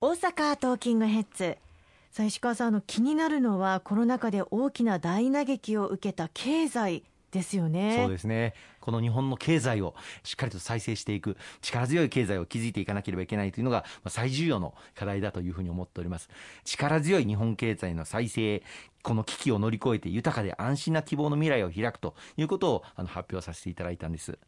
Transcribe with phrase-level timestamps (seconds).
[0.00, 1.58] 大阪トーキングヘッズ。
[2.12, 7.96] さあ石川さんあの気になるのはコロナ禍で大きな大打撃を受けた経済ですよね。
[8.02, 8.54] そうですね。
[8.78, 16.30] この日本の経済をしっかりと再生していく力強い経済を築いていかなければいけないというのが最重要の課題だというふうに思っております。
[16.64, 18.62] 力強い日本経済の再生
[19.02, 24.38] この危機を乗り越えて豊かで安心な希望の未来を開くということをあの発表させていただいたんです。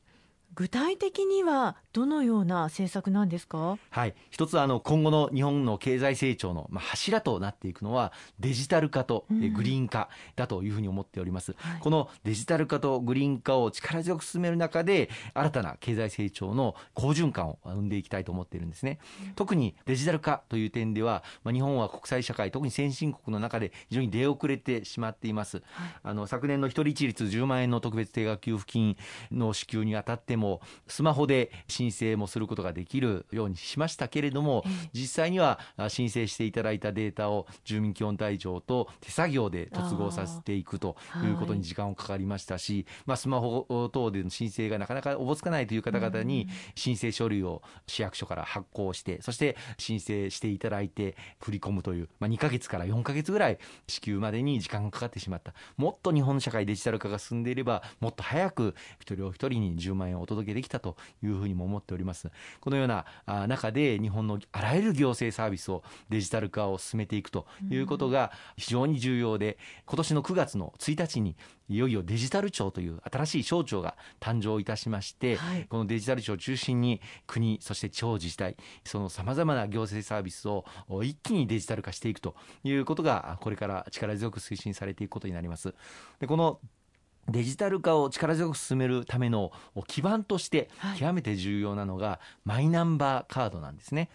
[0.55, 3.79] 具体的にはどのような政策なんですか？
[3.91, 4.15] はい。
[4.31, 28.97] 一つあの今後の日本の経済成長のまあ柱となっていくのはデジタル化とグリーン化だというふうに思っております、うんはい、このデジタル化とグリーン化を力強く進める中で新たな経済成長の好循環を生んでいきたいと思っているんですね、うん、特にデジタル化という点では、まあ、日本は国際社会特に先進国の中で非常に出遅れてしまっています、はい、あの昨年の一人一律10万円の特別定額給付金
[29.31, 41.31] の支給にあたってもスマホで申請もすることができるようにしましたけれども、実際には申請していただいたデータを住民基本台帳と手作業で突合させていくとい。
[41.31, 55.55] うことに時間をかかりましたし、まあ、スマホ等での申請がなかなかおぼつかないという方々に申請書類を市役所から発行してそして申請していただいて振り込むという、まあ、2か月から4か月ぐらい支給までに時間がかかってしまった。
[55.77, 62.31] もっと日本の社会デジタル化が進んでいればもっと早く一人お一人に10万円をお届けできたというふうにも思っております。
[62.61, 63.05] このような
[63.47, 71.37] 中で日本のあらゆる行政サービスをデジタル化を進めていくということが非常に重要で、今年の9月の1日に
[71.71, 80.65] いよいよデジタル庁という新しい省庁が誕生いたしまして、はい、このデジタル庁を中心に国そして地方自治体そのさまざまな行政サービスを
[81.03, 82.35] 一気にデジタル化していくと
[82.65, 85.73] いうことがこれから力強く推進されていくことになります。
[86.19, 86.59] でこの
[87.29, 89.53] デジタル化を力強く進めるための
[89.87, 90.69] 基盤として
[90.99, 94.11] 極めて重要なのがマイナンバーカードなんですね。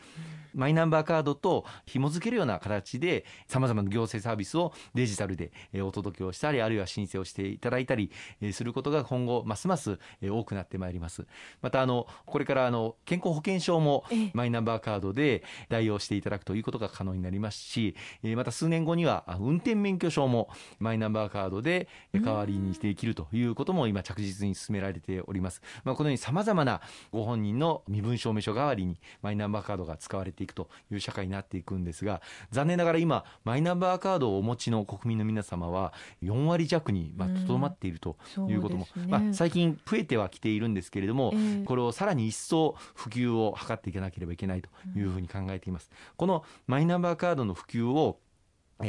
[0.56, 8.10] マイナンバーカードと紐付けるような形でさまざまな行政サービスをデジタルでお届けをしたりあるいは申請をしていただいたり
[8.54, 11.28] することが今後ますます多くなってまいります。
[11.62, 17.96] またあのこれからあの健康保険証もマイナンバーカードで代用していただくということが可能になりますし
[18.36, 25.62] また数年後には運転免許証もマイナンバーカードで代わりにしていきるということも今着実に進められております。
[25.84, 38.18] まあ、このように様々なご本人の身分証明書代わりにマイナンバーカードが使われていくという社会になっていくんですが、残念ながら今、マイナンバーカードをお持ちの国民の皆様は4割弱にまとどまっていると
[38.50, 45.90] いうことも、ね、まあ、最近増えてはきているんですけれども、えー、これをさらに一層普及を図っていかなければいけないというふうに考えています。
[46.16, 48.20] このマイナンバーカードの普及を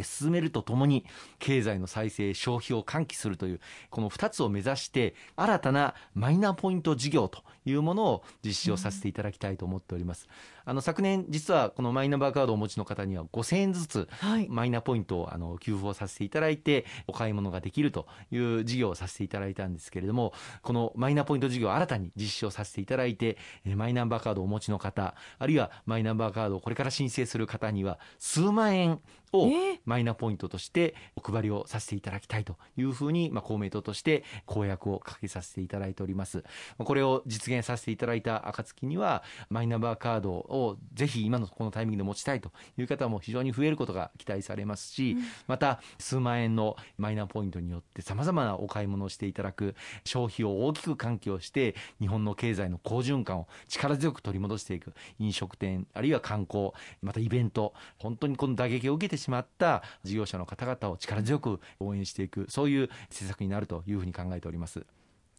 [0.03, 1.05] 進めるとともに
[1.39, 3.61] 経済の再生消費を喚起するという
[3.91, 10.29] この2つを目指して新たなマイナポイント事業というものを実施をさせていただきたいと思っております。
[10.69, 14.09] あの昨年実はこのマイナンバーカードをお持ちの方には5000円ずつ
[14.49, 20.33] マイナポイントをあの給付をさせていただいてお買い物ができるという事業をさせていただいたんですけれども
[20.63, 29.01] このマイナポイント事業を新たに実施をさせていただいてマイナンバーカードをお持ちの方あるいはマイナンバーカードをこれから申請する方には数万円
[29.33, 29.49] を
[29.85, 36.45] マイナポイントとしてお配りをさせていただきたいというふうに、まあ、公明党として公約をかけさせていただいております。
[36.79, 45.17] これを実現させていただいた暁には、マイナンバーカードをぜひ今のこのタイミングで持ちたいという方も非常に増えることが期待されますし、
[45.47, 56.73] また数万円のマイナポイントによって様々なお買い物をしていただく消費を大きく喚起をして日本の経済の好循環を力強く取り戻していく飲食店あるいは観光
[57.03, 64.87] またイベント本当にこの打撃を受けてしまった事業者の方々を力強く応援していくそういう施策になるというふうに考えております。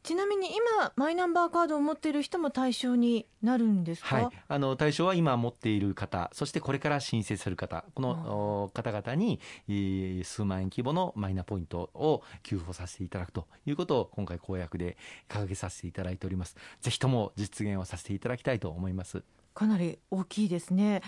[0.03, 9.41] ちなみに今マイナンバーカードを持っている人も対象になるんですか、はい、あの対象は今持っている方そしてこれから申請する方この方々に、
[10.23, 14.95] 数万円規模のマイナポイントを給付させていただくということを今回公約で
[15.27, 16.55] 掲げさせていただいております。
[16.79, 19.23] ぜひとも実現をさせていただきたいと思います。
[19.53, 21.01] かなり大きいですね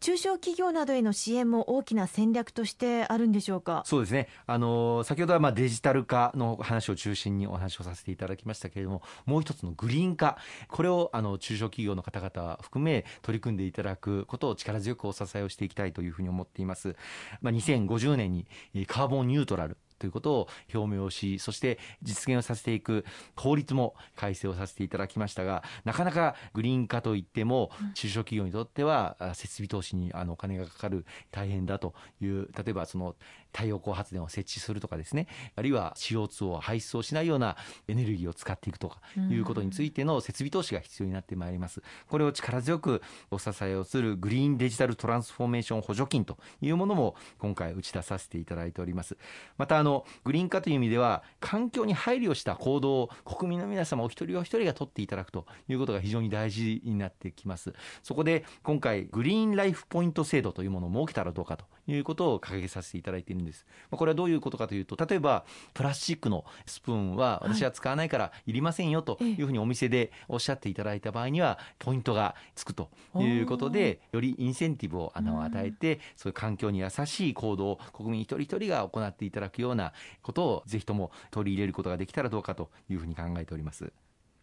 [0.00, 3.82] 中小企業などへの支援も大きな戦略としてあるんでしょうか？
[3.84, 4.28] そうですね。
[4.46, 10.38] あの先ほどはまあデジタル化の話を中心にお話をさせていただきましたけれどももう一つのグリーン化。
[10.68, 16.94] これをあの中小企業の方々含め取り組んでいただくことを力強くお支えをしていきたいというふうに思っています、
[17.40, 18.46] まあ、2050年に
[18.86, 19.76] カーボンニュートラル。
[19.98, 23.04] ということを表明をしそして実現をさせていく
[23.36, 33.16] 法律も改正をさせていただきましたがなかなかグリーン化といっても中小企業にとっては設備投資にあのお金がかかる大変だという例えばその
[33.52, 37.56] 太陽光発電を設置するとかですねあるいは CO2 を排出をしないような
[37.88, 39.00] エネルギーを使っていくとか
[39.30, 41.82] いうことについての設備投資が必要になってまいります。
[42.08, 49.16] これを力強くお支えをするグリーンデジタルトランスフォーメーション補助金というものも今回打ち出させていただいております。
[49.56, 57.72] またあのグリーン化という意味では環境に配慮した行動を国民の皆様お一人お一人が取っていただくということが非常に大事になってきます。
[58.02, 63.66] そこで今回グリーンライフポイント制度というものを設けたらどうかということを掲げさせていただいているんです。
[63.90, 65.44] これはどういうことかというと、例えば
[65.74, 79.92] プラスチックのスプーンは私は使わないからいりませんよというふうにお店でおっしゃっていただいた場合には、ポイントがつくということで、よりインセンティブを与えて、そういう環境に優しい行動を国民一人一人が行っていただくような
[80.22, 83.92] ことをぜひとも取り入れることができたらどうかというふうに考えております。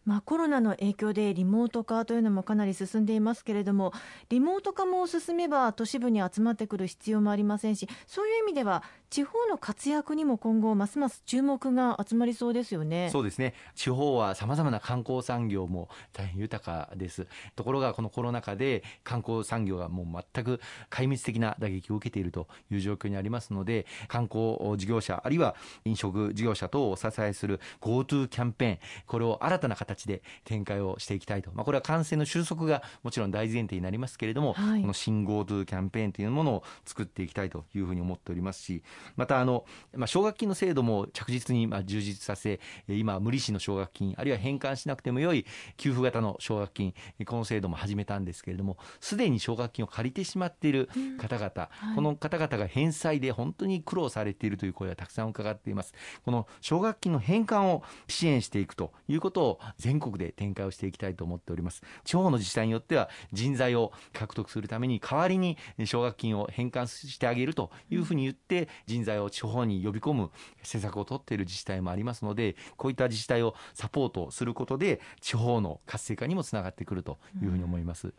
[0.06, 3.92] まあ、コロナの影響でリモート化というのもかなり進んでいますけれども
[4.28, 13.08] リモート化も進めば都市部に集まってくる必要もありませんしそういう意味では地方の活躍にも今後ますます注目が集まりそうですよね。
[13.12, 13.54] そうですね。
[13.74, 17.26] 地方はさまざまな観光産業も大変豊かです。
[17.54, 20.60] ところがこのコロナ禍で観光産業がもう全く
[20.90, 25.54] 壊滅的な打撃を受けているという状況にありますので観光事業者あるいは
[25.84, 38.82] 飲食事業者等をお支えする GoTo キャンペーンこれを新たな形で展開をしていきたいと、まあ、これは感染の収束がもちろん大前提になりますけれども、はい、この新 GoTo キャンペーンというものを作っていきたいというふうに思っておりますし
[39.16, 39.64] またあの、
[39.94, 45.46] まあ、奨学金の制度も着実にまあ充実させ今無利子の奨学金あるいは返還しなくてもよい
[45.76, 46.94] 給付型の奨学金
[47.26, 50.88] この制度も始めたんですけれどもすでに奨学金を借りてしまっている
[51.18, 55.94] 方々、うんはい、この方々が返済で本当に苦労されているという声はたくさん伺っています。
[56.24, 70.30] この奨学金の返還を支援していくということを全国で展開をしていきたいと思っております地方の自治体によっては人材を獲得するために代わりに奨学金を返還してあげるというふうに言って人材を地方に呼び込む
[70.64, 78.12] 施策を取っている自治体もありますのでこういった自治体をサポートすることで地方の活性化にもつながってくるというふうに思います。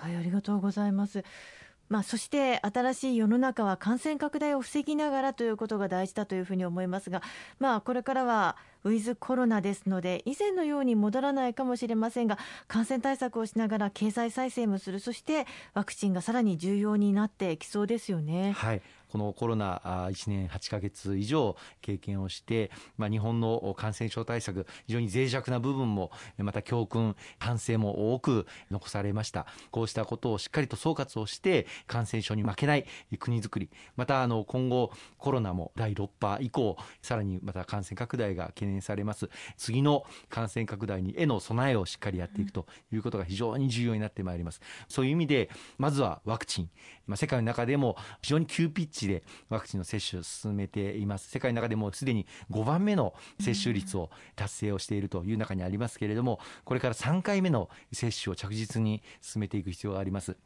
[0.00, 1.24] はい、ありがとうございます。
[1.88, 7.22] まあ、そして新しい世の中は感染拡大を防ぎながらということが大事だというふうに思いますが、
[7.58, 12.38] まあ、これからはウィズコロナですので以前のように戻らないかもしれませんが
[12.68, 18.52] 感染対策をしながら経済再生もするそしてワクチンがさらに重要になってきそうですよね。
[18.52, 29.46] はいこのコロナ1年8か月以上経験をして、まあ、日本の感染症対策、非常に脆弱な部分も、また教訓、反省も多く残されました。
[29.70, 32.86] こうしたことをしっかりと総括をして、感染症に負けない
[33.18, 39.30] 国づくり、またあの今後、コロナも第6波以降、さらにまた感染拡大が懸念されます。
[39.56, 44.60] 次の感染拡大にへの備えをしっかりやっていくということが非常に重要になってまいります。
[44.88, 46.70] そういう意味で、まずはワクチン、
[47.06, 51.30] まあ、世界の中でも非常に急ピッチでワクチンの接種を進めています。
[51.30, 60.36] 世界の中でもすでに5番目の接種率を達成をしているという中にありますけれどもこれから3回目の接種を着実に進めていく必要があります。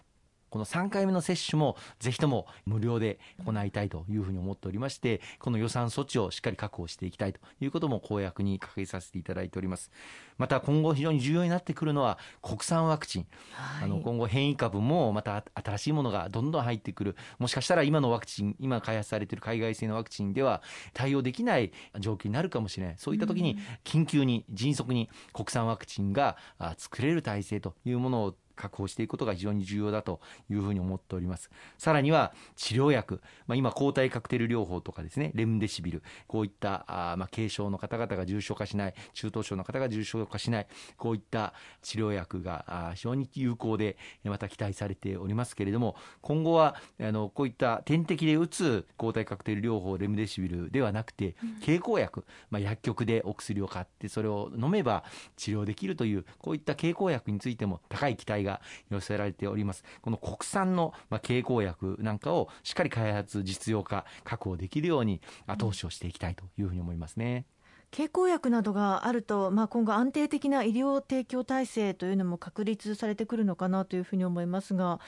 [0.52, 9.90] この3回目の接種もぜひとも無料で行いたいというふうに思っておりまして、この予算措置をしっかり確保していきたいということも公約に掲げさせていただいております。
[10.36, 13.26] また今後非常に重要になってくるのは国産ワクチン。
[13.52, 17.16] はい、あの今後変異株もまた新しいものがどんどん入ってくる。
[17.38, 20.60] もしかしたら今のワクチン、今開発されている海外製のワクチンでは
[20.92, 22.94] 対応できない状況になるかもしれない。
[22.98, 26.36] そういった時に緊急に迅速に国産ワクチンが
[26.76, 31.50] 作れる体制というものを確保していくことが非常に重要だというふうに思っております。
[31.78, 40.66] さらには治療薬、まあ、今抗体カクテル療法とかですね、レムデシビル、こういったあまあ軽症の方々が重症化しない、中等症の方が重症化しない、
[40.96, 55.04] こういった治療薬が非常に有効でまた期待されておりますけれども、今後はあのこういった点滴で打つ抗体カクテル療法、レムデシビルではなくて、経口薬、まあ、薬局でお薬を買ってそれを飲めば
[55.36, 58.51] 治療できるという、こういった経口薬についても高い期待が
[58.90, 59.84] 寄せられております。
[60.00, 67.46] この国産の、まあ、経口薬なんかをしっかり開発、実用化、確保できるように後押しをしていきたいというふうに思いますね。
[67.92, 74.98] 経口薬などがあると、まあ、今後、安定的な医療提供体制というのも確立されてくるのかなというふうに思いますが、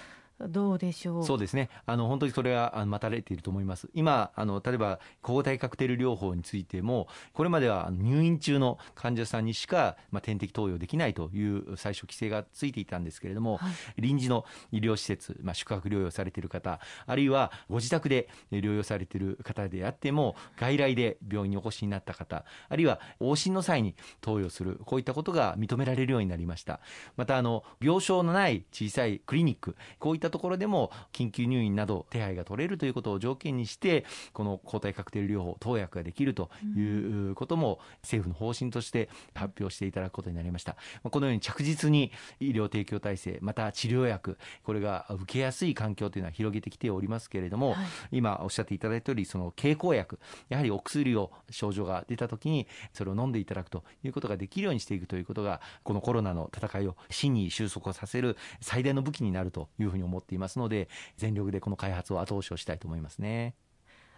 [0.40, 1.24] どうでしょう？
[1.24, 1.70] そうですね。
[1.86, 3.88] あの本当にそれは待たれていると思います。
[3.94, 26.80] 今あの例えば抗体カクテル療法についてもこれまでは入院中の患者さんにしか、まあ、点滴投与できないという最初規制がついていたんですけれども、はい、臨時の医療施設、まあ、宿泊療養されている方あるいはご自宅で療養されている方であっても外来で病院にお越しになった方あるいは往診の際に投与するこういったことが認められるようになりました。
[27.16, 40.76] またあの病床のない小さいクリニックこういったところでも緊急入院など手配が取れるということを条件にしてこの抗体カクテル療法投薬ができるということも政府の方針として発表していただくことになりました。
[41.10, 63.54] このように着実に医療提供体制また治療薬これが受けやすい環境というのは広げてきておりますけれども、はい、今おっしゃっていただいたよりその経口薬やはりお薬を症状が出た時にそれを飲んでいただくということができるようにしていくということがこのコロナの戦いを真に収束をさせる最大の武器になるというふうに思っていますので全力でこの開発を後押しをしたいと思いますね。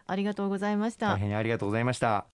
[0.07, 1.15] ありがとうございました。
[1.15, 2.36] 大変ありがとうございました